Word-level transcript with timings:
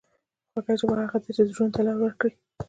خوږه 0.51 0.73
ژبه 0.79 0.95
هغه 1.03 1.17
ده 1.23 1.29
چې 1.35 1.41
زړونو 1.49 1.73
ته 1.75 1.81
لار 1.85 1.97
وکړي. 2.01 2.33